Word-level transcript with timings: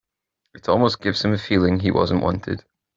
It 0.55 0.67
almost 0.67 0.99
gives 0.99 1.23
him 1.23 1.31
a 1.33 1.37
feeling 1.37 1.79
he 1.79 1.91
wasn't 1.91 2.23
wanted. 2.23 2.65